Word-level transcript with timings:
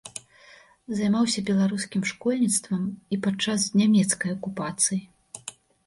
Займаўся 0.99 1.43
беларускім 1.51 2.01
школьніцтвам 2.13 2.83
і 3.13 3.23
падчас 3.29 3.61
нямецкай 3.79 4.29
акупацыі. 4.39 5.01